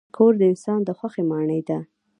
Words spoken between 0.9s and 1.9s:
خوښۍ ماڼۍ ده.